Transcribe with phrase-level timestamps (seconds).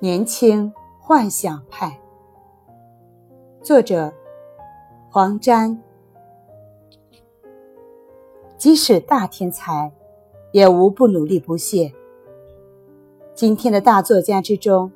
[0.00, 1.98] 年轻幻想派，
[3.62, 4.12] 作者
[5.08, 5.82] 黄沾。
[8.58, 9.90] 即使大天才，
[10.52, 11.94] 也无不努力不懈。
[13.34, 14.92] 今天的大作家之中，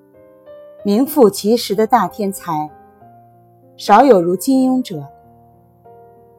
[0.85, 2.71] 名副其实的大天才，
[3.77, 5.07] 少有如金庸者。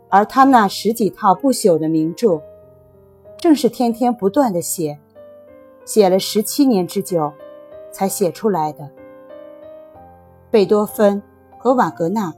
[0.07, 2.41] 而他那十几套不朽的名著，
[3.38, 4.98] 正是天天不断的写，
[5.85, 7.31] 写了十七年之久，
[7.91, 8.89] 才写出来的。
[10.49, 11.21] 贝多芬
[11.59, 12.34] 和瓦格纳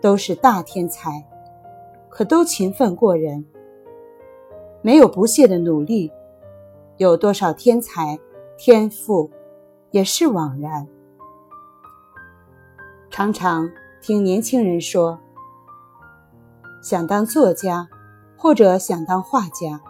[0.00, 1.26] 都是大天才，
[2.08, 3.44] 可都勤奋过人。
[4.80, 6.10] 没有不懈的努力，
[6.96, 8.18] 有多少天才
[8.56, 9.30] 天赋
[9.90, 10.86] 也是枉然。
[13.16, 13.70] 常常
[14.00, 15.20] 听年轻人说，
[16.82, 17.88] 想当作家
[18.36, 19.80] 或者想当画家。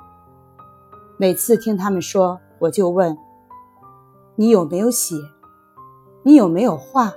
[1.17, 3.17] 每次听他们说，我就问：
[4.37, 5.17] 你有没有写？
[6.23, 7.15] 你有没有画？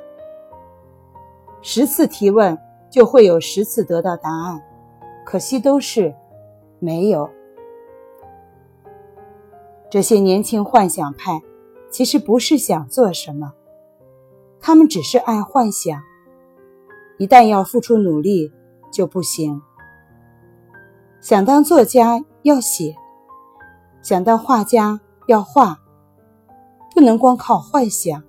[1.62, 2.58] 十次提问
[2.90, 4.64] 就会有十次得到答案，
[5.26, 6.16] 可惜都是
[6.80, 7.30] 没有。
[9.90, 11.42] 这些年轻幻想派，
[11.92, 13.52] 其实不是想做什么，
[14.60, 16.02] 他们只是爱幻想。
[17.18, 18.52] 一旦要付出努力，
[18.92, 19.62] 就不行。
[21.20, 22.96] 想当作家要写，
[24.02, 25.80] 想当画家要画，
[26.94, 28.24] 不能光靠幻想。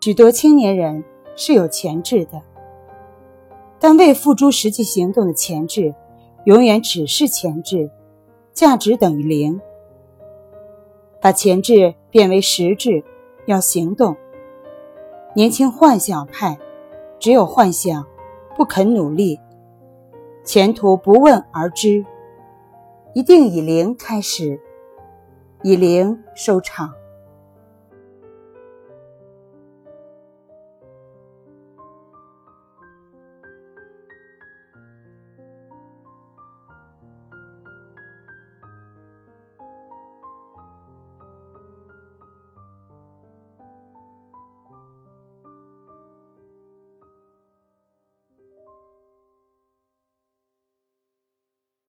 [0.00, 1.02] 许多青年人
[1.34, 2.42] 是有潜质的，
[3.80, 5.94] 但未付诸实际行动的潜质，
[6.44, 7.90] 永远只是潜质，
[8.52, 9.60] 价值等于零。
[11.20, 13.02] 把潜质变为实质，
[13.46, 14.14] 要行动。
[15.36, 16.56] 年轻幻想派，
[17.18, 18.06] 只有幻想，
[18.56, 19.40] 不肯努力，
[20.44, 22.06] 前途不问而知，
[23.14, 24.60] 一定以零开始，
[25.64, 26.92] 以零收场。